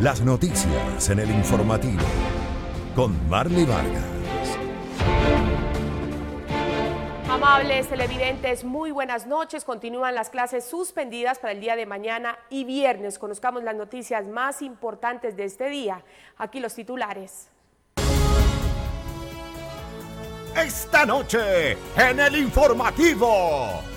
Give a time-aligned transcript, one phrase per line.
[0.00, 2.02] Las noticias en el informativo
[2.94, 4.04] con Marley Vargas.
[7.30, 9.64] Amables televidentes, muy buenas noches.
[9.64, 13.18] Continúan las clases suspendidas para el día de mañana y viernes.
[13.18, 16.04] Conozcamos las noticias más importantes de este día.
[16.36, 17.48] Aquí los titulares.
[20.54, 23.95] Esta noche, en el informativo.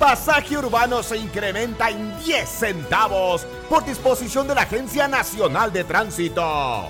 [0.00, 6.88] Pasaje urbano se incrementa en 10 centavos por disposición de la Agencia Nacional de Tránsito.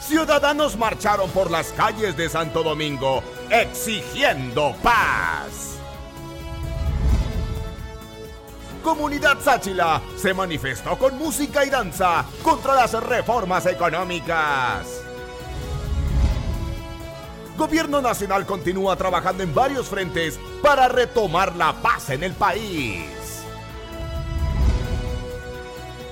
[0.00, 5.76] Ciudadanos marcharon por las calles de Santo Domingo exigiendo paz.
[8.82, 14.95] Comunidad Sáchila se manifestó con música y danza contra las reformas económicas.
[17.56, 23.06] Gobierno Nacional continúa trabajando en varios frentes para retomar la paz en el país.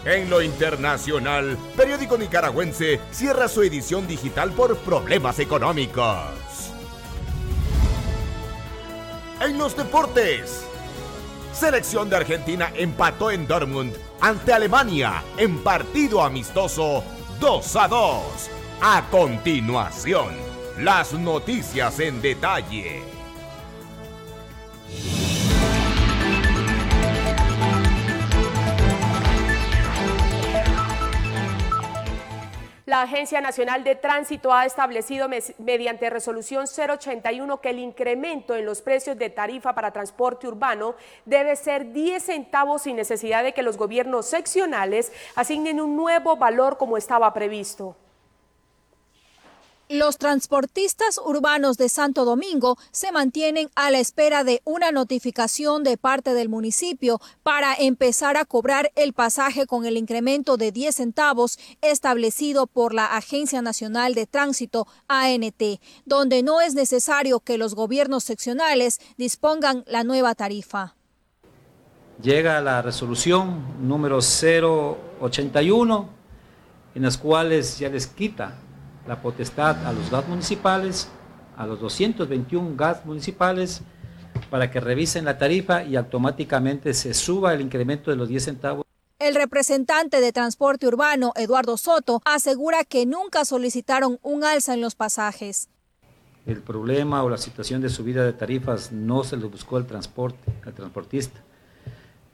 [0.06, 6.24] En lo internacional, periódico nicaragüense cierra su edición digital por problemas económicos.
[9.40, 10.64] En los deportes,
[11.52, 17.04] selección de Argentina empató en Dortmund ante Alemania en partido amistoso
[17.40, 18.22] 2 a 2.
[18.80, 20.43] A continuación,
[20.78, 23.00] las noticias en detalle.
[32.86, 38.82] La Agencia Nacional de Tránsito ha establecido mediante resolución 081 que el incremento en los
[38.82, 43.76] precios de tarifa para transporte urbano debe ser 10 centavos sin necesidad de que los
[43.76, 47.96] gobiernos seccionales asignen un nuevo valor como estaba previsto.
[49.90, 55.98] Los transportistas urbanos de Santo Domingo se mantienen a la espera de una notificación de
[55.98, 61.58] parte del municipio para empezar a cobrar el pasaje con el incremento de 10 centavos
[61.82, 65.62] establecido por la Agencia Nacional de Tránsito ANT,
[66.06, 70.94] donde no es necesario que los gobiernos seccionales dispongan la nueva tarifa.
[72.22, 76.08] Llega la resolución número 081
[76.94, 78.60] en las cuales ya les quita
[79.06, 81.08] la potestad a los gas municipales,
[81.56, 83.82] a los 221 gas municipales,
[84.50, 88.86] para que revisen la tarifa y automáticamente se suba el incremento de los 10 centavos.
[89.18, 94.96] El representante de transporte urbano, Eduardo Soto, asegura que nunca solicitaron un alza en los
[94.96, 95.68] pasajes.
[96.46, 100.52] El problema o la situación de subida de tarifas no se le buscó al transporte,
[100.66, 101.40] al transportista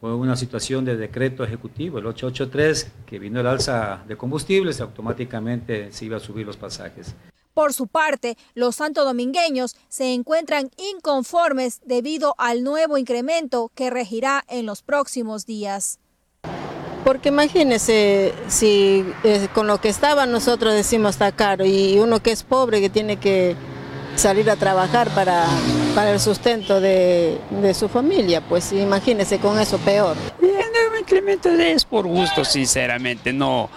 [0.00, 5.92] fue una situación de decreto ejecutivo, el 883, que vino el alza de combustibles, automáticamente
[5.92, 7.14] se iba a subir los pasajes.
[7.52, 14.64] Por su parte, los santodomingueños se encuentran inconformes debido al nuevo incremento que regirá en
[14.64, 15.98] los próximos días.
[17.04, 22.30] Porque imagínese si eh, con lo que estaba nosotros decimos está caro y uno que
[22.30, 23.56] es pobre que tiene que
[24.20, 25.46] salir a trabajar para,
[25.94, 27.38] para el sustento de,
[27.72, 30.14] su familia, pues imagínese con eso peor.
[30.42, 33.70] El incremento es por gusto, sinceramente, no,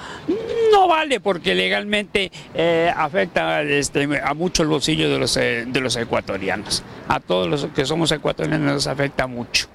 [0.71, 5.79] no vale porque legalmente eh, afecta este, a mucho el bolsillo de los, eh, de
[5.79, 6.83] los ecuatorianos.
[7.07, 9.72] A todos los que somos ecuatorianos nos afecta mucho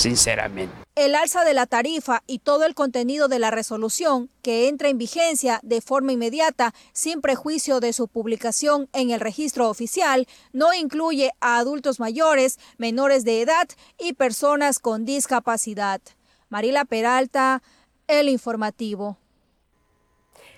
[0.00, 0.74] sinceramente.
[0.96, 4.98] El alza de la tarifa y todo el contenido de la resolución que entra en
[4.98, 11.30] vigencia de forma inmediata sin prejuicio de su publicación en el registro oficial no incluye
[11.40, 13.68] a adultos mayores, menores de edad
[13.98, 16.00] y personas con discapacidad.
[16.48, 17.62] Marila Peralta,
[18.08, 19.18] El Informativo.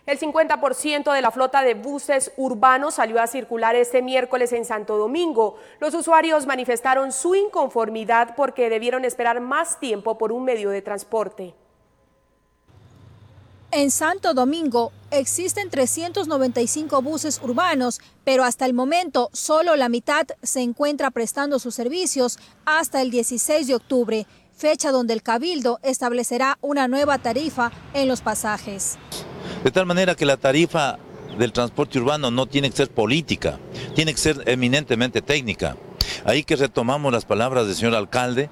[0.05, 4.97] El 50% de la flota de buses urbanos salió a circular este miércoles en Santo
[4.97, 5.59] Domingo.
[5.79, 11.55] Los usuarios manifestaron su inconformidad porque debieron esperar más tiempo por un medio de transporte.
[13.71, 20.61] En Santo Domingo existen 395 buses urbanos, pero hasta el momento solo la mitad se
[20.61, 26.89] encuentra prestando sus servicios hasta el 16 de octubre, fecha donde el Cabildo establecerá una
[26.89, 28.99] nueva tarifa en los pasajes.
[29.65, 30.99] De tal manera que la tarifa
[31.39, 33.59] del transporte urbano no tiene que ser política,
[33.95, 35.77] tiene que ser eminentemente técnica.
[36.25, 38.51] Ahí que retomamos las palabras del señor alcalde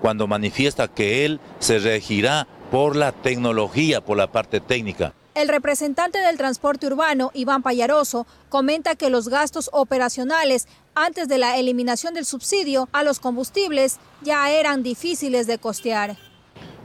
[0.00, 5.14] cuando manifiesta que él se regirá por la tecnología, por la parte técnica.
[5.34, 11.56] El representante del transporte urbano, Iván Payaroso, comenta que los gastos operacionales antes de la
[11.56, 16.16] eliminación del subsidio a los combustibles ya eran difíciles de costear.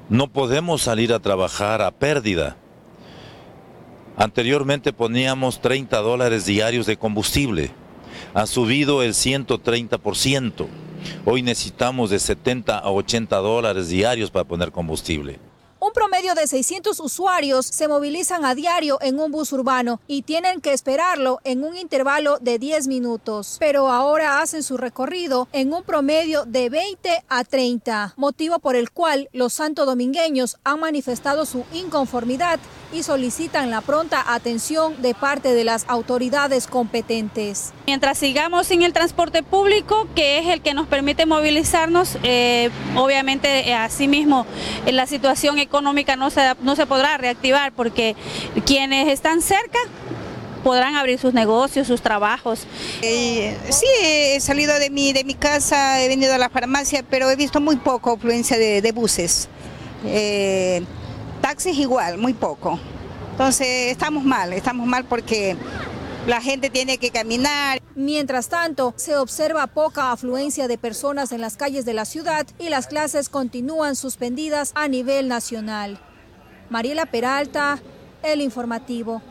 [0.09, 2.55] No podemos salir a trabajar a pérdida.
[4.17, 7.71] Anteriormente poníamos 30 dólares diarios de combustible.
[8.33, 10.67] Ha subido el 130%.
[11.25, 15.39] Hoy necesitamos de 70 a 80 dólares diarios para poner combustible.
[15.85, 20.61] Un promedio de 600 usuarios se movilizan a diario en un bus urbano y tienen
[20.61, 25.83] que esperarlo en un intervalo de 10 minutos, pero ahora hacen su recorrido en un
[25.83, 31.65] promedio de 20 a 30, motivo por el cual los santo domingueños han manifestado su
[31.73, 32.59] inconformidad
[32.95, 37.73] y solicitan la pronta atención de parte de las autoridades competentes.
[37.85, 43.67] Mientras sigamos sin el transporte público, que es el que nos permite movilizarnos, eh, obviamente
[43.67, 44.45] eh, asimismo
[44.85, 48.15] eh, la situación económica no se, no se podrá reactivar porque
[48.65, 49.79] quienes están cerca
[50.63, 52.65] podrán abrir sus negocios, sus trabajos.
[53.01, 57.35] sí, he salido de mi, de mi casa, he venido a la farmacia, pero he
[57.35, 59.47] visto muy poco afluencia de, buses.
[61.41, 62.79] Taxis igual, muy poco.
[63.31, 65.57] Entonces estamos mal, estamos mal porque
[66.27, 67.81] la gente tiene que caminar.
[67.95, 72.69] Mientras tanto, se observa poca afluencia de personas en las calles de la ciudad y
[72.69, 75.99] las clases continúan suspendidas a nivel nacional.
[76.69, 77.79] Mariela Peralta,
[78.23, 79.21] El Informativo.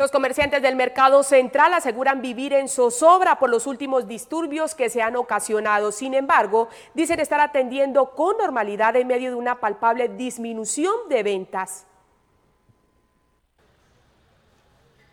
[0.00, 5.02] Los comerciantes del mercado central aseguran vivir en zozobra por los últimos disturbios que se
[5.02, 5.92] han ocasionado.
[5.92, 11.86] Sin embargo, dicen estar atendiendo con normalidad en medio de una palpable disminución de ventas.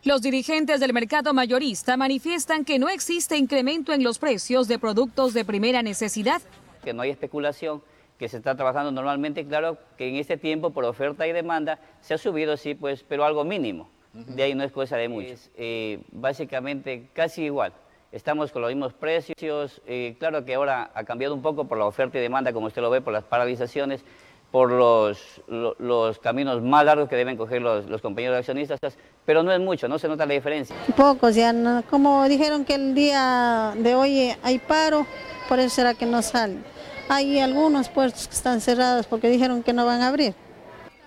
[0.04, 5.34] Los dirigentes del mercado mayorista manifiestan que no existe incremento en los precios de productos
[5.34, 6.42] de primera necesidad.
[6.86, 7.84] Que no hay especulación,
[8.18, 12.14] que se está trabajando normalmente, claro que en este tiempo por oferta y demanda se
[12.14, 13.90] ha subido, sí, pues, pero algo mínimo.
[14.26, 15.50] De ahí no es cosa de muchos.
[15.56, 17.74] Eh, básicamente casi igual.
[18.12, 19.82] Estamos con los mismos precios.
[19.86, 22.82] Eh, claro que ahora ha cambiado un poco por la oferta y demanda, como usted
[22.82, 24.04] lo ve, por las paralizaciones
[24.52, 28.80] por los, los, caminos más largos que deben coger los, los, compañeros accionistas,
[29.26, 30.76] pero no es mucho, no se nota la diferencia.
[30.96, 35.06] Pocos ya, como dijeron que el día de hoy hay paro,
[35.50, 36.64] por eso será que no salen.
[37.10, 40.34] Hay algunos puertos que están cerrados porque dijeron que no van a abrir.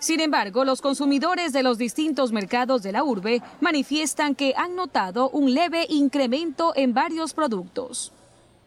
[0.01, 5.29] Sin embargo, los consumidores de los distintos mercados de la urbe manifiestan que han notado
[5.29, 8.11] un leve incremento en varios productos.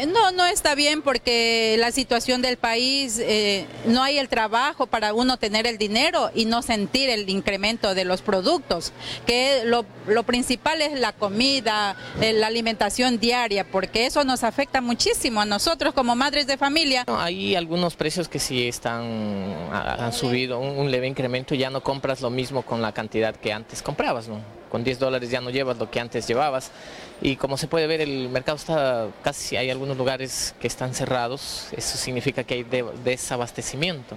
[0.07, 5.15] No, no está bien porque la situación del país, eh, no hay el trabajo para
[5.15, 8.93] uno tener el dinero y no sentir el incremento de los productos,
[9.27, 9.85] que lo,
[10.25, 15.95] principal es la comida, eh, la alimentación diaria, porque eso nos afecta muchísimo a nosotros
[15.95, 17.05] como madres de familia.
[17.07, 22.21] hay algunos precios que sí están, han subido, un, un leve incremento, ya no compras
[22.21, 24.64] lo mismo con la cantidad que antes comprabas, ¿no?
[24.75, 26.73] Con 10 dólares ya no llevas lo que antes llevabas
[27.23, 31.69] y como se puede ver el mercado está casi, hay algunos lugares que están cerrados,
[31.77, 32.67] eso significa que hay
[33.05, 34.17] desabastecimiento.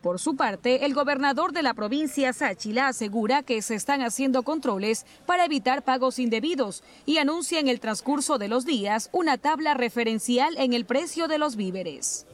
[0.00, 5.04] Por su parte, el gobernador de la provincia Sáchila asegura que se están haciendo controles
[5.26, 10.56] para evitar pagos indebidos y anuncia en el transcurso de los días una tabla referencial
[10.56, 12.24] en el precio de los víveres.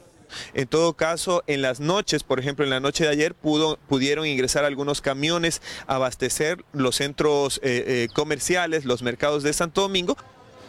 [0.53, 4.25] En todo caso, en las noches, por ejemplo, en la noche de ayer pudo, pudieron
[4.25, 10.17] ingresar algunos camiones abastecer los centros eh, eh, comerciales, los mercados de Santo Domingo.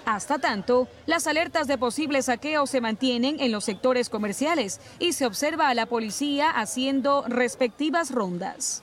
[0.06, 5.26] Hasta tanto, las alertas de posible saqueo se mantienen en los sectores comerciales y se
[5.26, 8.82] observa a la policía haciendo respectivas rondas.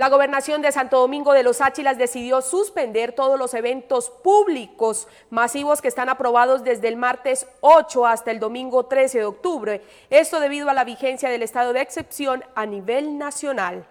[0.00, 5.82] La gobernación de Santo Domingo de los Áchilas decidió suspender todos los eventos públicos masivos
[5.82, 9.82] que están aprobados desde el martes 8 hasta el domingo 13 de octubre.
[10.08, 13.86] Esto debido a la vigencia del estado de excepción a nivel nacional.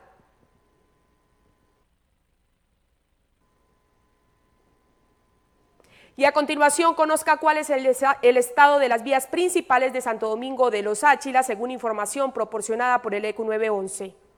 [6.18, 10.72] Y a continuación conozca cuál es el, estado de las vías principales de Santo Domingo
[10.72, 14.29] de los Áchilas, según información proporcionada por el ECU 911.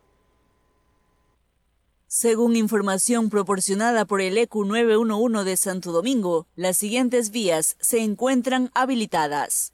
[2.14, 8.70] Según información proporcionada por el ECU 911 de Santo Domingo, las siguientes vías se encuentran
[8.74, 9.72] habilitadas.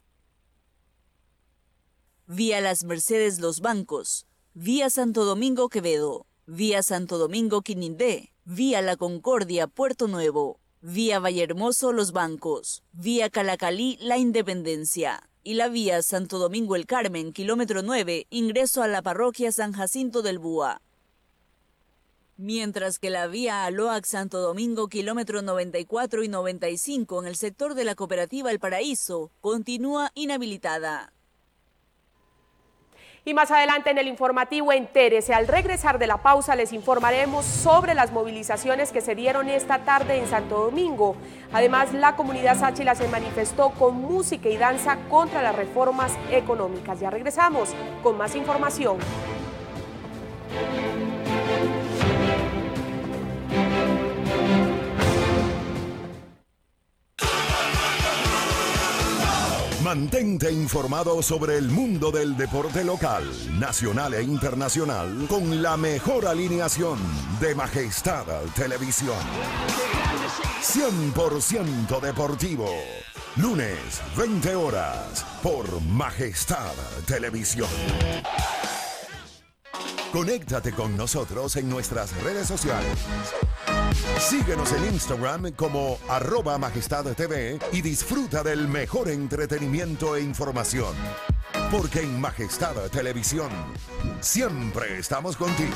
[2.28, 8.96] Vía Las Mercedes Los Bancos, Vía Santo Domingo Quevedo, Vía Santo Domingo Quinindé, Vía La
[8.96, 16.38] Concordia Puerto Nuevo, Vía Vallehermoso Los Bancos, Vía Calacalí La Independencia y la Vía Santo
[16.38, 20.82] Domingo El Carmen, kilómetro 9, ingreso a la parroquia San Jacinto del Búa
[22.38, 27.84] mientras que la vía Aloac Santo Domingo, kilómetro 94 y 95 en el sector de
[27.84, 31.12] la cooperativa El Paraíso, continúa inhabilitada.
[33.24, 37.94] Y más adelante en el informativo Entérese, al regresar de la pausa les informaremos sobre
[37.94, 41.16] las movilizaciones que se dieron esta tarde en Santo Domingo.
[41.52, 47.00] Además, la comunidad Sáchila se manifestó con música y danza contra las reformas económicas.
[47.00, 48.96] Ya regresamos con más información.
[59.88, 63.24] Mantente informado sobre el mundo del deporte local,
[63.58, 66.98] nacional e internacional con la mejor alineación
[67.40, 69.16] de Majestad Televisión.
[70.60, 72.68] 100% deportivo.
[73.36, 76.74] Lunes, 20 horas, por Majestad
[77.06, 77.70] Televisión.
[80.12, 82.98] Conéctate con nosotros en nuestras redes sociales.
[84.28, 90.94] Síguenos en Instagram como arroba majestad TV y disfruta del mejor entretenimiento e información.
[91.70, 93.48] Porque en Majestad Televisión
[94.20, 95.72] siempre estamos contigo.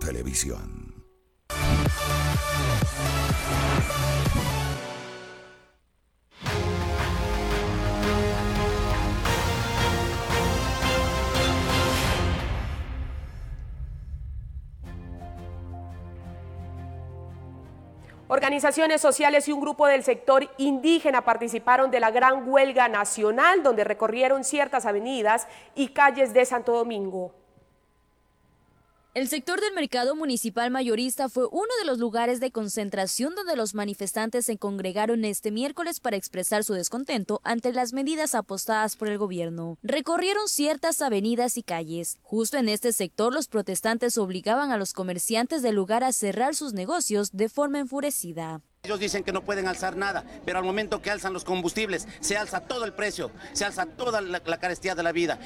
[0.01, 0.95] Televisión.
[18.29, 23.85] Organizaciones sociales y un grupo del sector indígena participaron de la gran huelga nacional donde
[23.85, 27.46] recorrieron ciertas avenidas y calles de Santo Domingo.
[29.17, 33.75] El sector del mercado municipal mayorista fue uno de los lugares de concentración donde los
[33.75, 39.17] manifestantes se congregaron este miércoles para expresar su descontento ante las medidas apostadas por el
[39.17, 39.79] gobierno.
[39.83, 42.19] Recorrieron ciertas avenidas y calles.
[42.21, 46.75] Justo en este sector los protestantes obligaban a los comerciantes del lugar a cerrar sus
[46.75, 48.61] negocios de forma enfurecida.
[48.83, 52.37] Ellos dicen que no pueden alzar nada, pero al momento que alzan los combustibles, se
[52.37, 55.41] alza todo el precio, se alza toda la, carestía de la vida.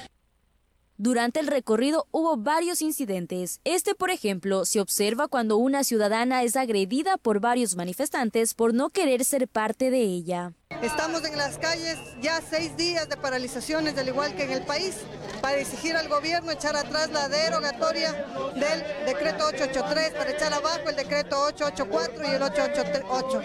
[1.03, 3.59] Durante el recorrido hubo varios incidentes.
[3.63, 8.91] Este, por ejemplo, se observa cuando una ciudadana es agredida por varios manifestantes por no
[8.91, 10.53] querer ser parte de ella.
[10.83, 14.95] Estamos en las calles ya seis días de paralizaciones, al igual que en el país,
[15.41, 18.13] para exigir al gobierno echar atrás la derogatoria
[18.53, 23.41] del decreto 883, para echar abajo el decreto 884 y el 888.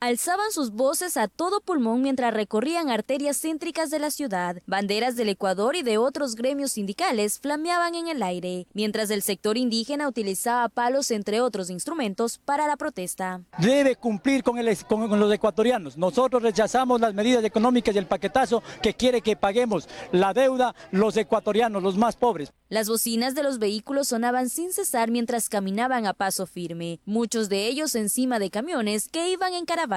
[0.00, 4.62] Alzaban sus voces a todo pulmón mientras recorrían arterias céntricas de la ciudad.
[4.66, 9.58] Banderas del Ecuador y de otros gremios sindicales flameaban en el aire, mientras el sector
[9.58, 13.42] indígena utilizaba palos entre otros instrumentos para la protesta.
[13.58, 15.98] Debe cumplir con, el, con, con los ecuatorianos.
[15.98, 21.14] Nosotros rechazamos las medidas económicas y el paquetazo que quiere que paguemos la deuda los
[21.18, 22.54] ecuatorianos, los más pobres.
[22.70, 27.66] Las bocinas de los vehículos sonaban sin cesar mientras caminaban a paso firme, muchos de
[27.66, 29.89] ellos encima de camiones que iban en caravana.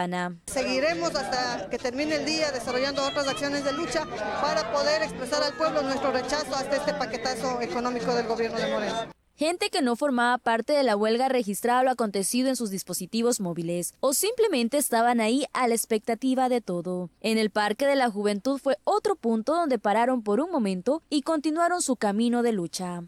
[0.48, 4.06] Seguiremos hasta que termine el día desarrollando otras acciones de lucha
[4.42, 9.14] para poder expresar al pueblo nuestro rechazo hasta este paquetazo económico del gobierno de Moreno.
[9.36, 13.94] Gente que no formaba parte de la huelga registraba lo acontecido en sus dispositivos móviles
[14.00, 17.10] o simplemente estaban ahí a la expectativa de todo.
[17.22, 21.22] En el Parque de la Juventud fue otro punto donde pararon por un momento y
[21.22, 23.04] continuaron su camino de lucha.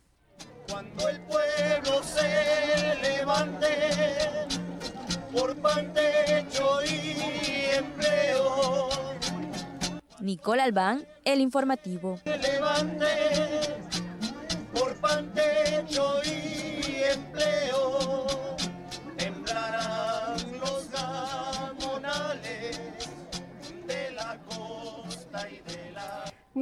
[0.67, 3.67] Cuando el pueblo se levante
[5.35, 8.89] por pan, techo y empleo.
[10.21, 12.19] Nicole Albán, El Informativo.
[12.23, 13.05] Se levante
[14.73, 17.84] por pan, techo y empleo.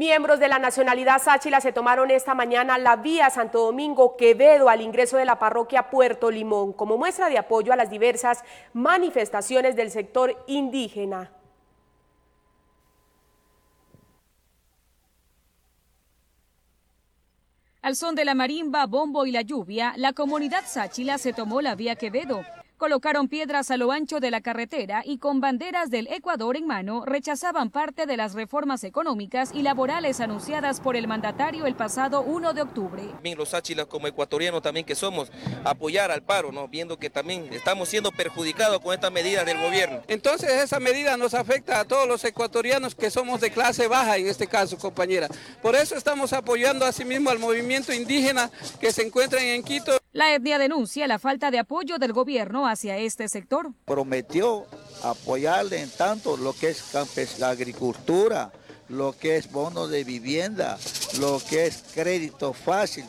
[0.04, 4.82] Miembros de la nacionalidad sáchila se tomaron esta mañana la vía Santo Domingo Quevedo al
[4.82, 8.44] ingreso de la parroquia Puerto Limón como muestra de apoyo a las diversas
[8.74, 11.32] manifestaciones del sector indígena.
[17.82, 21.76] Al son de la marimba, bombo y la lluvia, la comunidad sáchila se tomó la
[21.76, 22.44] vía Quevedo.
[22.84, 27.06] Colocaron piedras a lo ancho de la carretera y con banderas del Ecuador en mano
[27.06, 32.54] rechazaban parte de las reformas económicas y laborales anunciadas por el mandatario el pasado 1
[32.54, 33.04] de octubre.
[33.04, 35.32] También los sáchilas como ecuatorianos también que somos,
[35.64, 36.68] apoyar al paro, ¿no?
[36.68, 40.02] viendo que también estamos siendo perjudicados con esta medida del gobierno.
[40.10, 44.28] Entonces esa medida nos afecta a todos los ecuatorianos que somos de clase baja en
[44.28, 45.30] este caso, compañera.
[45.62, 50.03] Por eso estamos apoyando asimismo al movimiento indígena que se encuentra en Quito.
[50.14, 53.72] La etnia denuncia la falta de apoyo del gobierno hacia este sector.
[53.86, 54.68] Prometió
[55.02, 58.52] apoyarle en tanto lo que es la agricultura,
[58.90, 60.78] lo que es bono de vivienda,
[61.20, 63.06] lo que es crédito fácil.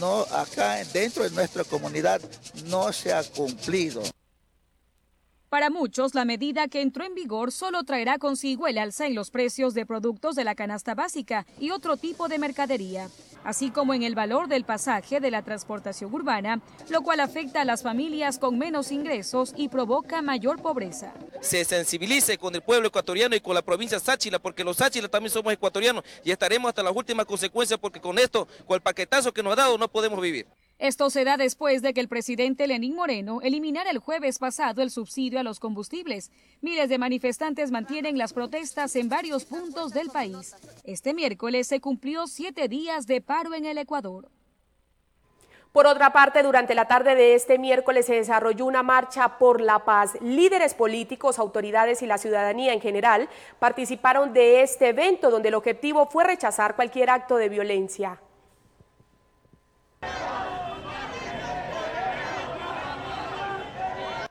[0.00, 2.20] No, acá dentro de nuestra comunidad
[2.66, 4.02] no se ha cumplido.
[5.48, 9.30] Para muchos, la medida que entró en vigor solo traerá consigo el alza en los
[9.30, 13.08] precios de productos de la canasta básica y otro tipo de mercadería,
[13.48, 17.64] así como en el valor del pasaje de la transportación urbana, lo cual afecta a
[17.64, 21.14] las familias con menos ingresos y provoca mayor pobreza.
[21.40, 25.32] Se sensibilice con el pueblo ecuatoriano y con la provincia Sáchila, porque los Sáchila también
[25.32, 29.42] somos ecuatorianos y estaremos hasta las últimas consecuencias porque con esto, con el paquetazo que
[29.42, 30.46] nos ha dado, no podemos vivir.
[30.78, 34.92] Esto se da después de que el presidente Lenín Moreno eliminara el jueves pasado el
[34.92, 36.30] subsidio a los combustibles.
[36.60, 40.54] Miles de manifestantes mantienen las protestas en varios puntos del país.
[40.84, 44.30] Este miércoles se cumplió siete días de paro en el Ecuador.
[45.72, 49.84] Por otra parte, durante la tarde de este miércoles se desarrolló una marcha por la
[49.84, 50.16] paz.
[50.20, 56.06] Líderes políticos, autoridades y la ciudadanía en general participaron de este evento donde el objetivo
[56.06, 58.20] fue rechazar cualquier acto de violencia.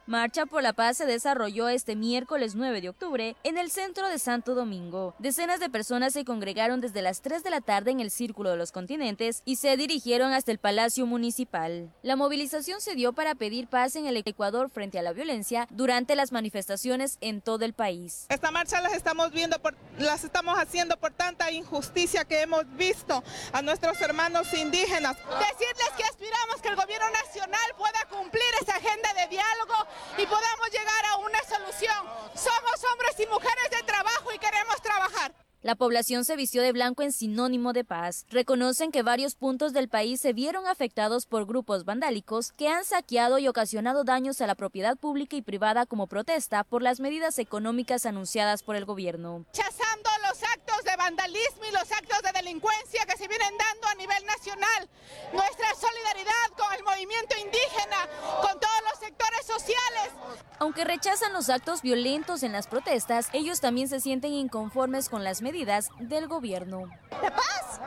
[0.08, 4.20] Marcha por la Paz se desarrolló este miércoles 9 de octubre en el centro de
[4.20, 5.14] Santo Domingo.
[5.20, 8.56] Decenas de personas se congregaron desde las 3 de la tarde en el Círculo de
[8.56, 11.94] los Continentes y se dirigieron hasta el Palacio Municipal.
[12.04, 16.16] La movilización se dio para pedir paz en el Ecuador frente a la violencia durante
[16.16, 18.28] las manifestaciones en todo el país.
[18.30, 23.26] Esta marcha las estamos viendo, por, las estamos haciendo por tanta injusticia que hemos visto
[23.52, 25.18] a nuestros hermanos indígenas.
[25.18, 29.76] Decirles que aspiramos que el gobierno nacional pueda cumplir esa agenda de diálogo
[30.18, 32.06] y podamos llegar a una solución.
[32.36, 35.34] Somos hombres y mujeres de trabajo y queremos trabajar.
[35.64, 38.26] La población se vistió de blanco en sinónimo de paz.
[38.30, 43.40] Reconocen que varios puntos del país se vieron afectados por grupos vandálicos que han saqueado
[43.40, 48.06] y ocasionado daños a la propiedad pública y privada como protesta por las medidas económicas
[48.06, 49.46] anunciadas por el gobierno.
[49.48, 50.67] Rechazando los actos
[50.98, 54.90] de vandalismo y los actos de delincuencia que se vienen dando a nivel nacional.
[55.32, 57.98] Nuestra solidaridad con el movimiento indígena,
[58.42, 60.12] con todos los sectores sociales.
[60.60, 65.42] Aunque rechazan los actos violentos en las protestas, ellos también se sienten inconformes con las
[65.42, 66.90] medidas del gobierno.
[67.22, 67.80] ¿La paz?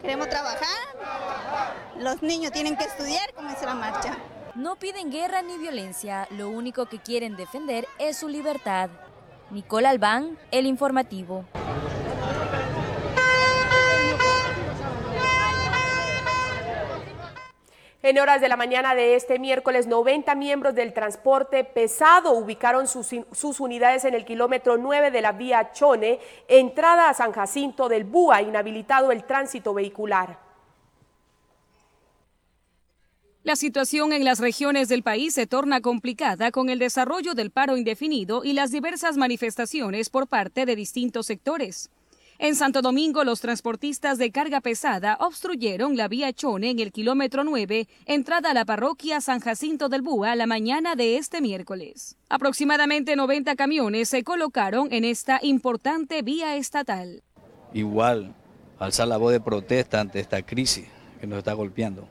[0.00, 0.68] Queremos trabajar.
[1.98, 4.16] Los niños tienen que estudiar, como dice la marcha.
[4.54, 8.90] No piden guerra ni violencia, lo único que quieren defender es su libertad.
[9.50, 11.44] Nicole Albán, El Informativo.
[18.04, 23.60] En horas de la mañana de este miércoles, 90 miembros del transporte pesado ubicaron sus,
[23.60, 28.42] unidades en el kilómetro 9 de la vía Chone, entrada a San Jacinto del Búa,
[28.42, 30.36] inhabilitado el tránsito vehicular.
[33.44, 37.76] La situación en las regiones del país se torna complicada con el desarrollo del paro
[37.76, 41.88] indefinido y las diversas manifestaciones por parte de distintos sectores.
[42.44, 47.44] En Santo Domingo, los transportistas de carga pesada obstruyeron la vía Chone en el kilómetro
[47.44, 52.16] 9, entrada a la parroquia San Jacinto del Búa la mañana de este miércoles.
[52.28, 57.22] Aproximadamente 90 camiones se colocaron en esta importante vía estatal.
[57.74, 58.34] Igual,
[58.80, 60.86] alzar la voz de protesta ante esta crisis
[61.20, 62.08] que nos está golpeando.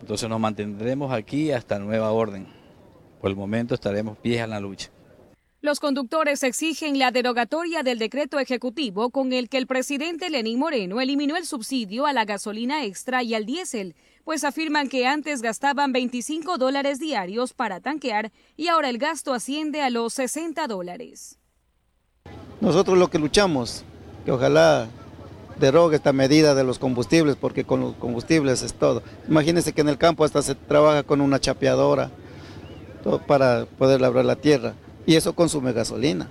[0.00, 2.46] Entonces nos mantendremos aquí hasta nueva orden.
[3.20, 4.90] Por el momento estaremos pies en la lucha.
[5.64, 11.00] Los conductores exigen la derogatoria del decreto ejecutivo con el que el presidente Lenín Moreno
[11.00, 13.94] eliminó el subsidio a la gasolina extra y al diésel,
[14.24, 19.82] pues afirman que antes gastaban 25 dólares diarios para tanquear y ahora el gasto asciende
[19.82, 21.38] a los 60 dólares.
[22.60, 23.84] Nosotros lo que luchamos,
[24.24, 24.88] que ojalá
[25.60, 29.04] derogue esta medida de los combustibles, porque con los combustibles es todo.
[29.28, 32.10] Imagínense que en el campo hasta se trabaja con una chapeadora
[33.28, 34.74] para poder labrar la tierra
[35.06, 36.28] y eso consume gasolina.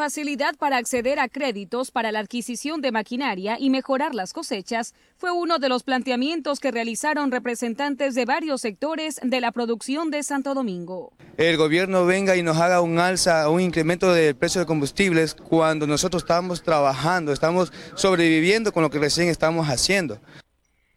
[0.00, 5.30] Facilidad para acceder a créditos para la adquisición de maquinaria y mejorar las cosechas fue
[5.30, 10.54] uno de los planteamientos que realizaron representantes de varios sectores de la producción de Santo
[10.54, 11.12] Domingo.
[11.36, 15.86] El gobierno venga y nos haga un alza, un incremento del precio de combustibles cuando
[15.86, 20.18] nosotros estamos trabajando, estamos sobreviviendo con lo que recién estamos haciendo.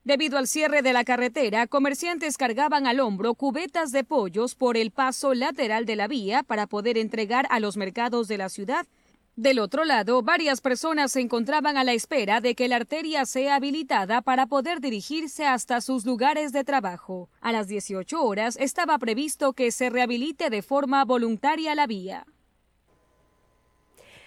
[0.05, 4.91] Debido al cierre de la carretera, comerciantes cargaban al hombro cubetas de pollos por el
[4.91, 8.85] paso lateral de la vía para poder entregar a los mercados de la ciudad.
[9.37, 13.55] Del otro lado, varias personas se encontraban a la espera de que la arteria sea
[13.55, 17.29] habilitada para poder dirigirse hasta sus lugares de trabajo.
[17.39, 22.25] A las 18 horas estaba previsto que se rehabilite de forma voluntaria la vía.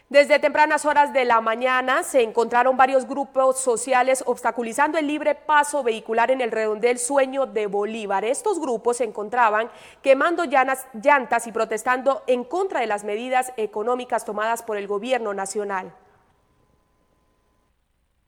[0.08, 5.82] Desde tempranas horas de la mañana se encontraron varios grupos sociales obstaculizando el libre paso
[5.82, 8.24] vehicular en el redondel Sueño de Bolívar.
[8.24, 9.68] Estos grupos se encontraban
[10.02, 15.92] quemando llantas y protestando en contra de las medidas económicas tomadas por el gobierno nacional.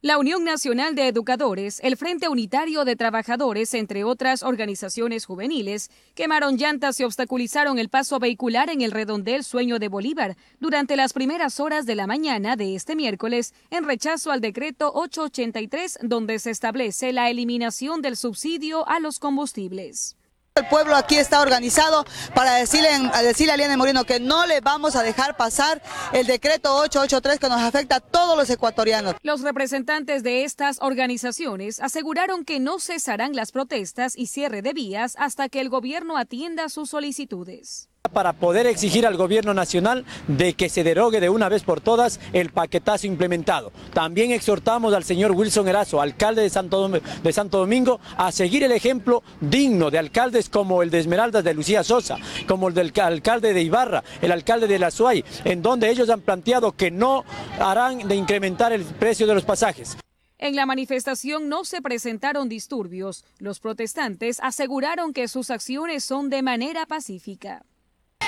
[0.00, 6.56] La Unión Nacional de Educadores, el Frente Unitario de Trabajadores, entre otras organizaciones juveniles, quemaron
[6.56, 11.58] llantas y obstaculizaron el paso vehicular en el redondel Sueño de Bolívar durante las primeras
[11.58, 17.12] horas de la mañana de este miércoles en rechazo al decreto 883 donde se establece
[17.12, 20.17] la eliminación del subsidio a los combustibles.
[20.58, 24.96] El pueblo aquí está organizado para decirle, a decirle a Moreno que no le vamos
[24.96, 25.80] a dejar pasar
[26.12, 29.14] el decreto 883 que nos afecta a todos los ecuatorianos.
[29.22, 35.14] Los representantes de estas organizaciones aseguraron que no cesarán las protestas y cierre de vías
[35.16, 40.68] hasta que el gobierno atienda sus solicitudes para poder exigir al gobierno nacional de que
[40.68, 43.72] se derogue de una vez por todas el paquetazo implementado.
[43.92, 48.72] También exhortamos al señor Wilson Erazo, alcalde de Santo, de Santo Domingo, a seguir el
[48.72, 52.16] ejemplo digno de alcaldes como el de Esmeraldas de Lucía Sosa,
[52.46, 56.20] como el del alcalde de Ibarra, el alcalde de La Suay, en donde ellos han
[56.20, 57.24] planteado que no
[57.58, 59.96] harán de incrementar el precio de los pasajes.
[60.38, 63.24] En la manifestación no se presentaron disturbios.
[63.38, 67.64] Los protestantes aseguraron que sus acciones son de manera pacífica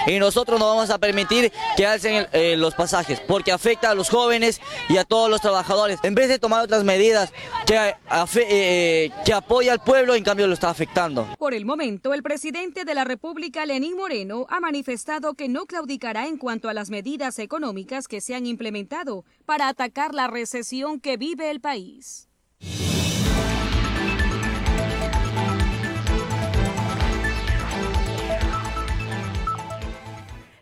[0.06, 4.08] y nosotros no vamos a permitir que alcen eh, los pasajes porque afecta a los
[4.08, 5.98] jóvenes y a todos los trabajadores.
[6.02, 7.32] En vez de tomar otras medidas
[7.66, 7.94] que,
[8.36, 11.28] eh, que apoya al pueblo, en cambio lo está afectando.
[11.38, 16.26] Por el momento, el presidente de la República, Lenín Moreno, ha manifestado que no claudicará
[16.26, 21.16] en cuanto a las medidas económicas que se han implementado para atacar la recesión que
[21.16, 22.28] vive el país.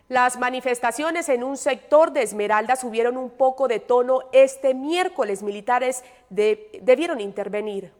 [0.09, 5.43] Las manifestaciones en un sector de Esmeralda subieron un poco de tono este miércoles.
[5.43, 7.93] Militares debieron intervenir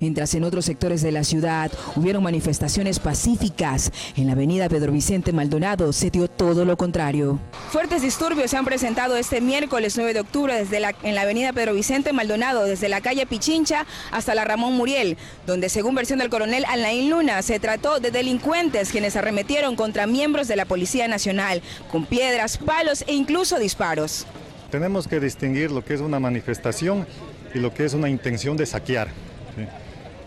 [0.00, 3.92] mientras en otros sectores de la ciudad hubieron manifestaciones pacíficas.
[4.16, 7.38] En la avenida Pedro Vicente Maldonado se dio todo lo contrario.
[7.70, 11.52] Fuertes disturbios se han presentado este miércoles 9 de octubre desde la, en la avenida
[11.52, 16.30] Pedro Vicente Maldonado, desde la calle Pichincha hasta la Ramón Muriel, donde según versión del
[16.30, 21.62] coronel Alain Luna se trató de delincuentes quienes arremetieron contra miembros de la Policía Nacional
[21.90, 24.26] con piedras, palos e incluso disparos.
[24.70, 27.06] Tenemos que distinguir lo que es una manifestación
[27.54, 29.08] y lo que es una intención de saquear.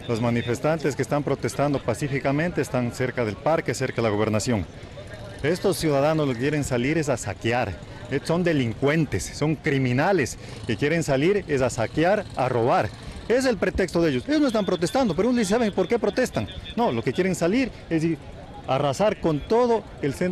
[0.08, 4.66] Los manifestantes que están protestando pacíficamente están cerca del parque, cerca de la gobernación.
[5.44, 7.74] Estos ciudadanos lo que quieren salir es a saquear.
[8.12, 10.38] Eh, son delincuentes, son criminales
[10.68, 12.90] que quieren salir es a saquear, a robar.
[13.28, 14.24] Es el pretexto de ellos.
[14.28, 16.48] Ellos no están protestando, pero uno ¿saben por qué protestan?
[16.76, 18.04] No, lo que quieren salir es
[18.68, 19.84] arrasar con todo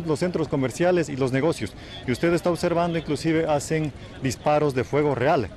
[0.06, 1.72] los centros comerciales y los negocios.
[2.06, 5.48] Y usted está observando, inclusive hacen disparos de fuego real.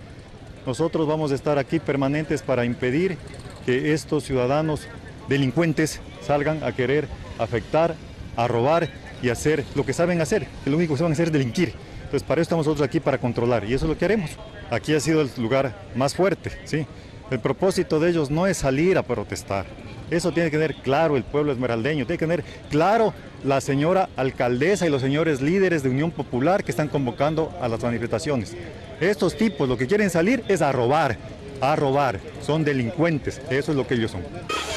[0.65, 3.17] Nosotros vamos a estar aquí permanentes para impedir
[3.65, 4.87] que estos ciudadanos
[5.29, 7.07] delincuentes salgan a querer
[7.39, 7.95] afectar,
[8.35, 8.89] a robar
[9.21, 11.73] y hacer lo que saben hacer, que lo único que saben hacer es delinquir.
[12.03, 14.31] Entonces para eso estamos nosotros aquí para controlar y eso es lo que haremos.
[14.69, 16.85] Aquí ha sido el lugar más fuerte, ¿sí?
[17.31, 19.65] El propósito de ellos no es salir a protestar.
[20.11, 24.85] Eso tiene que tener claro el pueblo esmeraldeño, tiene que tener claro la señora alcaldesa
[24.85, 28.55] y los señores líderes de Unión Popular que están convocando a las manifestaciones.
[29.01, 31.17] Estos tipos lo que quieren salir es a robar,
[31.61, 34.21] a robar, son delincuentes, eso es lo que ellos son.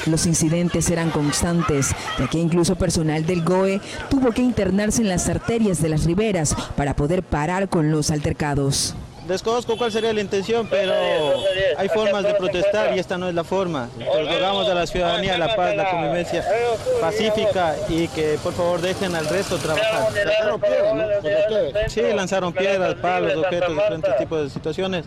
[0.06, 5.28] Los incidentes eran constantes, ya que incluso personal del GOE tuvo que internarse en las
[5.28, 8.94] arterias de las riberas para poder parar con los altercados.
[9.26, 10.92] Desconozco cuál sería la intención, pero
[11.76, 13.88] hay formas de protestar y esta no es la forma.
[13.98, 16.44] Rogamos a la ciudadanía la paz, la convivencia
[17.00, 20.12] pacífica y que por favor dejen al resto trabajar.
[20.14, 25.06] ¿Lanzaron piedras, Sí, lanzaron piedras, palos, objetos, diferentes tipos de situaciones.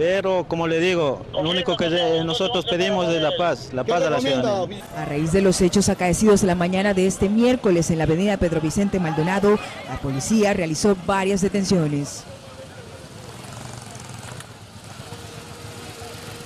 [0.00, 4.08] Pero, como le digo, lo único que nosotros pedimos es la paz, la paz de
[4.08, 4.82] la ciudadanía.
[4.96, 8.62] A raíz de los hechos acaecidos la mañana de este miércoles en la avenida Pedro
[8.62, 9.58] Vicente Maldonado,
[9.90, 12.24] la policía realizó varias detenciones.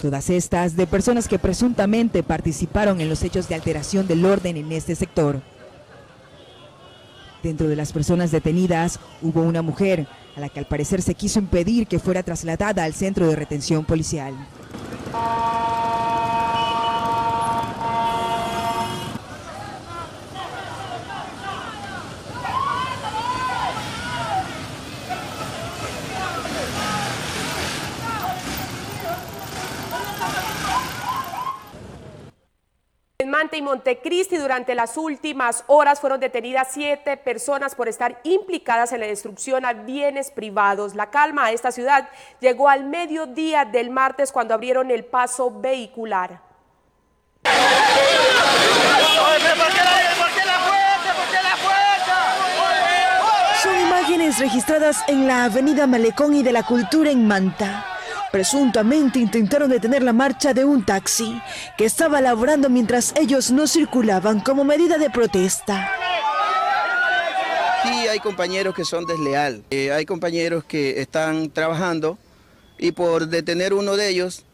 [0.03, 4.73] Todas estas de personas que presuntamente participaron en los hechos de alteración del orden en
[4.73, 5.41] este sector.
[7.45, 11.41] Dentro de las personas detenidas hubo una mujer a la que al parecer se quiso
[11.41, 14.33] impedir que fuera trasladada al centro de retención policial.
[33.57, 39.07] Y Montecristi durante las últimas horas fueron detenidas siete personas por estar implicadas en la
[39.07, 40.95] destrucción a bienes privados.
[40.95, 42.09] La calma a esta ciudad
[42.41, 46.41] llegó al mediodía del martes cuando abrieron el paso vehicular.
[53.63, 57.94] Son imágenes registradas en la avenida Malecón y de la Cultura en Manta
[58.35, 61.41] Presuntamente intentaron detener la marcha de un taxi
[61.79, 65.89] que estaba laborando mientras ellos no circulaban como medida de protesta.
[67.85, 72.19] Y hay compañeros que son desleales, eh, hay compañeros que están trabajando
[72.77, 74.45] y por detener uno de ellos,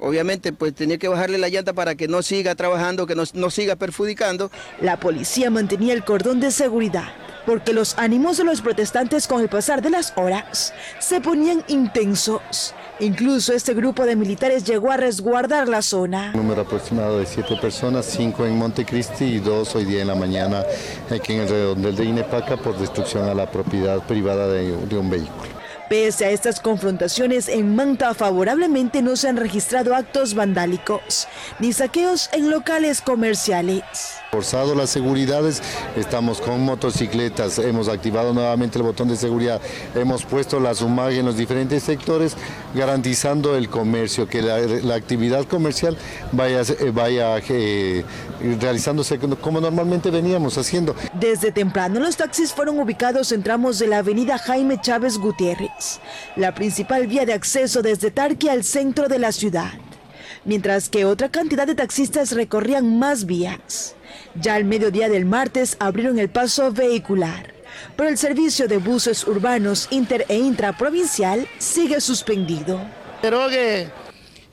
[0.00, 3.50] obviamente pues tenía que bajarle la llanta para que no siga trabajando, que no, no
[3.50, 4.50] siga perjudicando.
[4.80, 7.08] La policía mantenía el cordón de seguridad
[7.48, 12.74] porque los ánimos de los protestantes con el pasar de las horas se ponían intensos.
[13.00, 16.32] Incluso este grupo de militares llegó a resguardar la zona.
[16.34, 20.14] Un número aproximado de siete personas, cinco en Montecristi y dos hoy día en la
[20.14, 20.62] mañana
[21.10, 25.08] aquí en el redondel de Inepaca por destrucción a la propiedad privada de, de un
[25.08, 25.57] vehículo.
[25.88, 32.28] Pese a estas confrontaciones, en Manta favorablemente no se han registrado actos vandálicos ni saqueos
[32.32, 33.82] en locales comerciales.
[34.30, 35.62] Forzado las seguridades,
[35.96, 39.60] estamos con motocicletas, hemos activado nuevamente el botón de seguridad,
[39.94, 42.36] hemos puesto la SUMAG en los diferentes sectores,
[42.74, 45.96] garantizando el comercio, que la, actividad comercial
[46.32, 46.62] vaya,
[46.92, 48.04] vaya eh,
[48.60, 50.94] realizándose como normalmente veníamos haciendo.
[51.14, 56.00] Desde temprano los taxis fueron ubicados en tramos de la avenida Jaime Chávez Gutiérrez
[56.36, 59.72] la principal vía de acceso desde Tarqui al centro de la ciudad,
[60.44, 63.94] mientras que otra cantidad de taxistas recorrían más vías.
[64.40, 67.54] Ya al mediodía del martes abrieron el paso vehicular,
[67.96, 72.80] pero el servicio de buses urbanos inter e intraprovincial sigue suspendido.
[73.20, 73.88] Derogue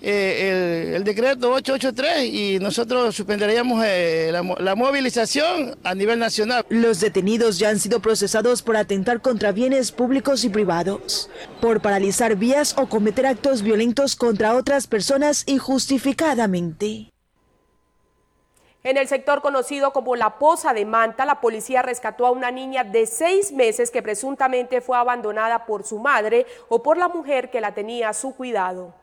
[0.02, 6.66] eh, el, el, decreto 883 y nosotros suspenderíamos eh, la, la, movilización a nivel nacional.
[6.70, 11.30] Los detenidos ya han sido procesados por atentar contra bienes públicos y privados,
[11.62, 17.15] por paralizar vías o cometer actos violentos contra otras personas injustificadamente.
[18.86, 22.84] En el sector conocido como La Poza de Manta, la policía rescató a una niña
[22.84, 27.62] de seis meses que presuntamente fue abandonada por su madre o por la mujer que
[27.62, 28.94] la tenía a su cuidado.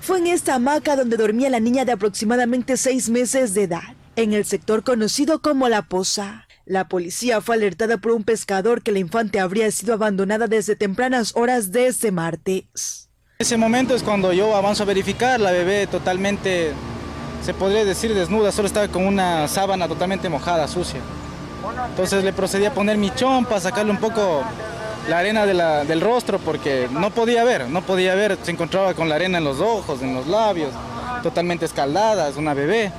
[0.00, 4.32] Fue en esta hamaca donde dormía la niña de aproximadamente seis meses de edad, en
[4.32, 6.46] el sector conocido como La Poza.
[6.64, 11.32] La policía fue alertada por un pescador que la infante habría sido abandonada desde tempranas
[11.34, 13.10] horas de este martes.
[13.40, 16.72] Ese momento es cuando yo avanzo a verificar, la bebé totalmente,
[17.44, 21.00] se podría decir desnuda, solo estaba con una sábana totalmente mojada, sucia.
[21.88, 24.42] Entonces le procedí a poner mi chompa, sacarle un poco
[25.08, 29.14] la arena del rostro porque no podía ver, no podía ver, se encontraba con la
[29.16, 30.70] arena en los ojos, en los labios,
[31.22, 32.92] totalmente escaldada, es una bebé.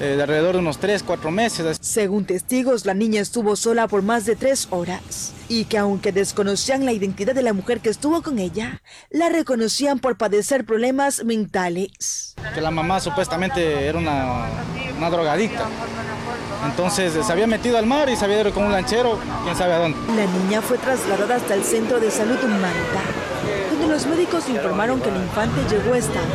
[0.00, 1.78] Eh, de alrededor de unos 3, 4 meses.
[1.80, 6.84] Según testigos, la niña estuvo sola por más de 3 horas y que aunque desconocían
[6.84, 12.34] la identidad de la mujer que estuvo con ella, la reconocían por padecer problemas mentales.
[12.54, 14.46] Que la mamá supuestamente era una,
[14.98, 15.68] una drogadicta.
[16.66, 19.74] Entonces se había metido al mar y se había ido con un lanchero, quién sabe
[19.74, 19.98] a dónde.
[20.16, 23.02] La niña fue trasladada hasta el centro de salud Manta,
[23.70, 26.34] donde los médicos informaron que el infante llegó estable,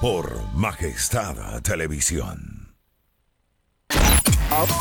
[0.00, 2.74] Por Majestad Televisión.
[4.50, 4.74] Ahora,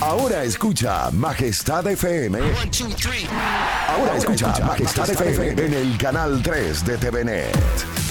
[0.00, 2.38] ahora escucha Majestad FM.
[3.88, 8.03] Ahora escucha Majestad FM en el canal 3 de TVNet.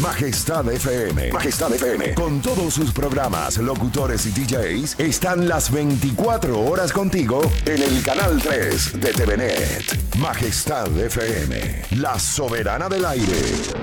[0.00, 1.32] Majestad FM.
[1.32, 2.14] Majestad FM.
[2.14, 8.40] Con todos sus programas, locutores y DJs, están las 24 horas contigo en el canal
[8.42, 10.16] 3 de TVNet.
[10.18, 11.82] Majestad FM.
[12.00, 13.36] La soberana del aire.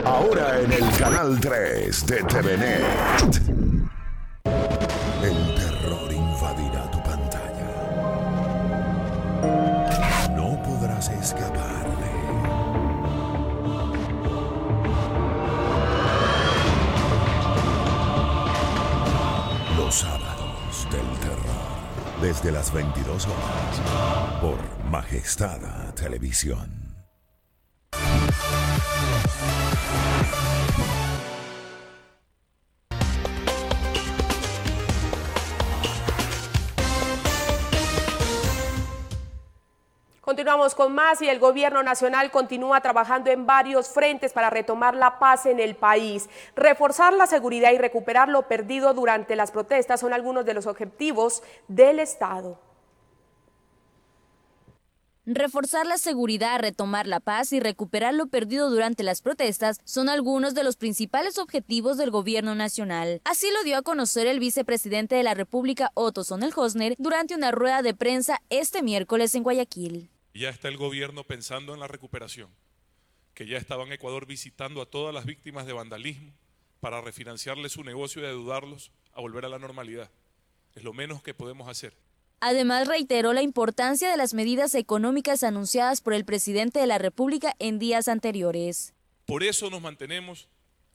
[0.03, 2.81] Ahora en el canal 3 de TVNet.
[5.23, 7.67] El terror invadirá tu pantalla.
[10.35, 11.78] No podrás escaparle.
[22.21, 24.39] Desde las 22 horas.
[24.41, 24.57] Por
[24.91, 26.79] Majestad Televisión.
[40.49, 45.19] Continuamos con más y el gobierno nacional continúa trabajando en varios frentes para retomar la
[45.19, 46.27] paz en el país.
[46.55, 51.43] Reforzar la seguridad y recuperar lo perdido durante las protestas son algunos de los objetivos
[51.67, 52.59] del Estado.
[55.27, 60.55] Reforzar la seguridad, retomar la paz y recuperar lo perdido durante las protestas son algunos
[60.55, 63.21] de los principales objetivos del gobierno nacional.
[63.23, 67.83] Así lo dio a conocer el vicepresidente de la República, Otto Sonel-Hosner, durante una rueda
[67.83, 70.09] de prensa este miércoles en Guayaquil.
[70.33, 72.49] Ya está el gobierno pensando en la recuperación,
[73.33, 76.33] que ya estaba en Ecuador visitando a todas las víctimas de vandalismo
[76.79, 80.09] para refinanciarles su negocio y ayudarlos a volver a la normalidad.
[80.75, 81.97] Es lo menos que podemos hacer.
[82.41, 87.53] Además, reiteró la importancia de las medidas económicas anunciadas por el presidente de la República
[87.59, 88.93] en días anteriores.
[89.25, 90.47] Por eso nos mantenemos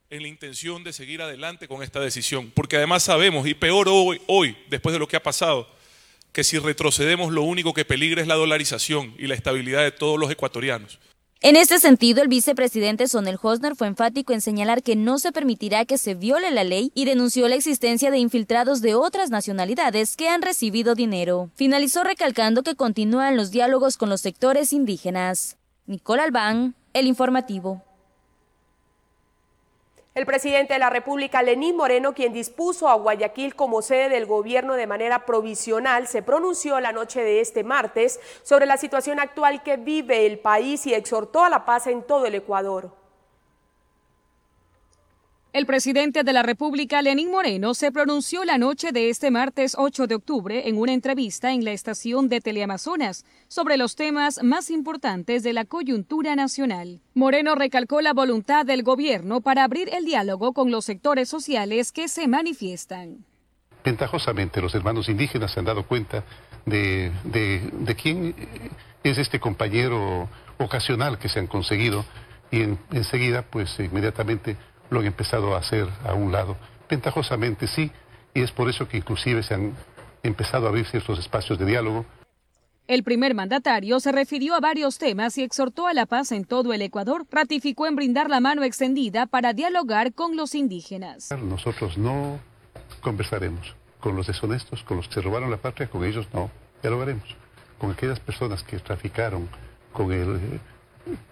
[0.09, 4.23] en la intención de seguir adelante con esta decisión, porque además sabemos, y peor hoy,
[4.27, 5.69] hoy después de lo que ha pasado,
[6.35, 10.19] que si retrocedemos lo único que peligra es la dolarización y la estabilidad de todos
[10.19, 10.99] los ecuatorianos.
[11.41, 15.85] En este sentido, el vicepresidente Sonel Hosner fue enfático en señalar que no se permitirá
[15.85, 20.29] que se viole la ley y denunció la existencia de infiltrados de otras nacionalidades que
[20.29, 21.51] han recibido dinero.
[21.55, 25.57] Finalizó recalcando que continúan los diálogos con los sectores indígenas.
[25.87, 27.85] Nicole Albán, El Informativo.
[30.15, 34.75] El presidente de la República, Lenín Moreno, quien dispuso a Guayaquil como sede del gobierno
[34.75, 39.77] de manera provisional, se pronunció la noche de este martes sobre la situación actual que
[39.77, 42.93] vive el país y exhortó a la paz en todo el Ecuador.
[45.55, 50.09] El presidente de la República, Lenín Moreno, se pronunció la noche de este martes 8
[50.09, 55.45] de octubre en una entrevista en la estación de Teleamazonas sobre los temas más importantes
[55.45, 57.03] de la coyuntura nacional.
[57.15, 62.09] Moreno recalcó la voluntad del gobierno para abrir el diálogo con los sectores sociales que
[62.09, 63.25] se manifiestan.
[63.85, 66.25] Ventajosamente, los hermanos indígenas se han dado cuenta
[66.67, 68.35] de, de, quién
[69.05, 72.05] es este compañero ocasional que se han conseguido
[72.51, 74.57] y en, enseguida, pues inmediatamente
[74.91, 76.57] lo han empezado a hacer a un lado.
[76.89, 77.91] Ventajosamente sí,
[78.35, 79.75] y es por eso que inclusive se han
[80.23, 82.05] empezado a abrir ciertos espacios de diálogo.
[82.87, 86.75] El primer mandatario se refirió a varios temas y exhortó a la paz en todo
[86.75, 87.27] el Ecuador.
[87.31, 91.31] Ratificó en brindar la mano extendida para dialogar con los indígenas.
[91.31, 92.39] Nosotros no
[93.01, 96.51] conversaremos con los deshonestos, con los que se robaron la patria, con ellos no
[96.83, 97.25] dialogaremos.
[97.79, 99.49] Con aquellas personas que traficaron
[99.95, 100.61] con el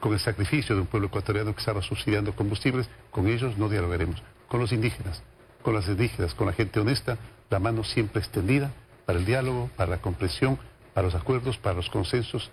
[0.00, 4.22] con el sacrificio de un pueblo ecuatoriano que estaba subsidiando combustibles, con ellos no dialogaremos.
[4.48, 5.22] Con los indígenas,
[5.62, 7.18] con las indígenas, con la gente honesta,
[7.50, 8.72] la mano siempre extendida
[9.06, 10.58] para el diálogo, para la comprensión,
[10.94, 12.50] para los acuerdos, para los consensos.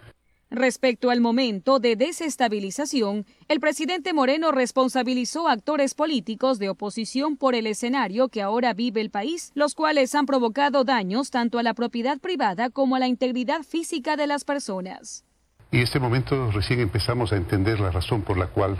[0.51, 7.53] Respecto al momento de desestabilización, el presidente Moreno responsabilizó a actores políticos de oposición por
[7.53, 11.75] el escenario que ahora vive el país, los cuales han provocado daños tanto a la
[11.75, 15.23] propiedad privada como a la integridad física de las personas.
[15.71, 18.77] Y este momento recién empezamos a entender la razón por la cual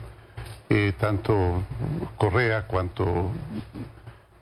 [0.69, 1.63] eh, tanto
[2.17, 3.31] Correa cuanto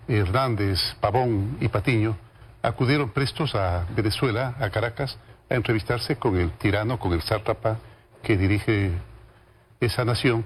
[0.07, 2.17] Hernández, Pavón y Patiño
[2.61, 5.17] acudieron prestos a Venezuela, a Caracas,
[5.49, 7.79] a entrevistarse con el tirano, con el sátrapa
[8.23, 8.91] que dirige
[9.79, 10.45] esa nación,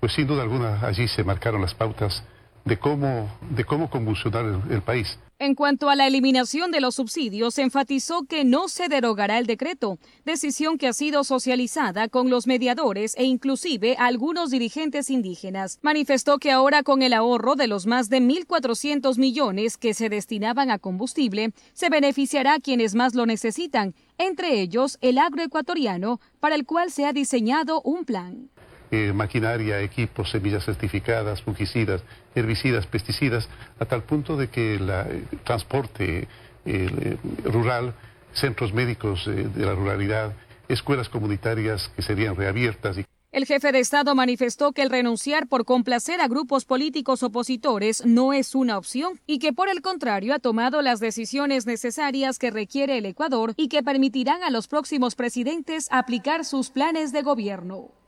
[0.00, 2.24] pues sin duda alguna allí se marcaron las pautas
[2.64, 5.18] de cómo, de cómo convulsionar el país.
[5.42, 9.98] En cuanto a la eliminación de los subsidios, enfatizó que no se derogará el decreto,
[10.24, 15.80] decisión que ha sido socializada con los mediadores e inclusive algunos dirigentes indígenas.
[15.82, 20.70] Manifestó que ahora con el ahorro de los más de 1.400 millones que se destinaban
[20.70, 26.66] a combustible, se beneficiará a quienes más lo necesitan, entre ellos el agroecuatoriano, para el
[26.66, 28.48] cual se ha diseñado un plan.
[28.94, 32.02] Eh, maquinaria, equipos, semillas certificadas, fungicidas,
[32.34, 33.48] herbicidas, pesticidas,
[33.80, 36.28] a tal punto de que el eh, transporte
[36.66, 37.94] eh, rural,
[38.34, 40.34] centros médicos de la ruralidad,
[40.68, 42.98] escuelas comunitarias que serían reabiertas.
[42.98, 43.06] Y...
[43.30, 48.34] El jefe de Estado manifestó que el renunciar por complacer a grupos políticos opositores no
[48.34, 52.98] es una opción y que por el contrario ha tomado las decisiones necesarias que requiere
[52.98, 58.01] el Ecuador y que permitirán a los próximos presidentes aplicar sus planes de gobierno.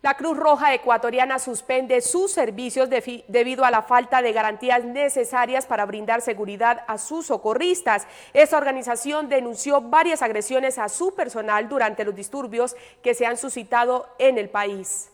[0.00, 5.86] La Cruz Roja ecuatoriana suspende sus servicios debido a la falta de garantías necesarias para
[5.86, 8.06] brindar seguridad a sus socorristas.
[8.32, 14.08] Esta organización denunció varias agresiones a su personal durante los disturbios que se han suscitado
[14.20, 15.10] en el país.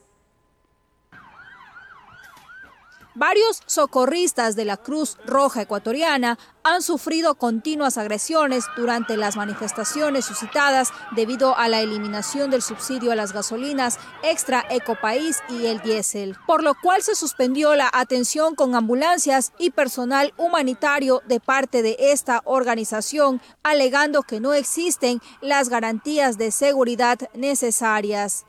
[3.16, 10.88] Varios socorristas de la Cruz Roja Ecuatoriana han sufrido continuas agresiones durante las manifestaciones suscitadas
[11.14, 16.64] debido a la eliminación del subsidio a las gasolinas extra Ecopaís y el diésel, por
[16.64, 22.42] lo cual se suspendió la atención con ambulancias y personal humanitario de parte de esta
[22.44, 28.44] organización, alegando que no existen las garantías de seguridad necesarias.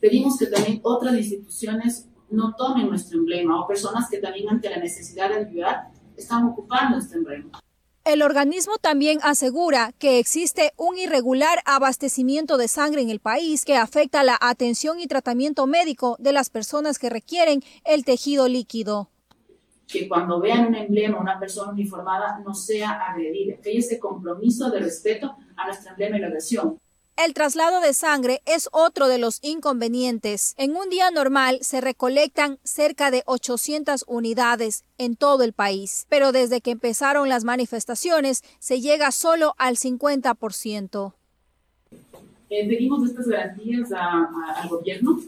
[0.00, 4.78] Pedimos que también otras instituciones no tomen nuestro emblema o personas que también ante la
[4.78, 7.60] necesidad de ayudar están ocupando este emblema.
[8.04, 13.76] El organismo también asegura que existe un irregular abastecimiento de sangre en el país que
[13.76, 19.08] afecta la atención y tratamiento médico de las personas que requieren el tejido líquido.
[19.88, 24.70] Que cuando vean un emblema, una persona uniformada, no sea agredida, que haya ese compromiso
[24.70, 26.78] de respeto a nuestro emblema y la agresión.
[27.16, 30.52] El traslado de sangre es otro de los inconvenientes.
[30.58, 36.32] En un día normal se recolectan cerca de 800 unidades en todo el país, pero
[36.32, 41.14] desde que empezaron las manifestaciones se llega solo al 50%.
[42.50, 45.20] Eh, pedimos estas garantías al gobierno,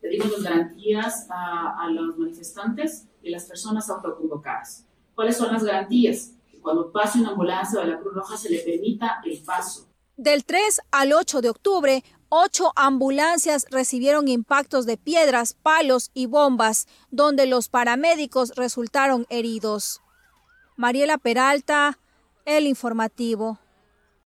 [0.00, 4.84] pedimos las garantías a, los manifestantes y las personas autoconvocadas.
[5.14, 6.32] ¿Cuáles son las garantías?
[6.50, 9.87] Que cuando pase una ambulancia o la Cruz Roja se le permita el paso
[10.18, 16.86] del 3 al 8 de octubre, ocho ambulancias recibieron impactos de piedras, palos y bombas,
[17.10, 20.02] donde los paramédicos resultaron heridos.
[20.76, 21.98] Mariela Peralta,
[22.44, 23.58] El Informativo.